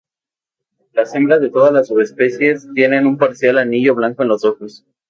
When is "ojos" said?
4.43-4.83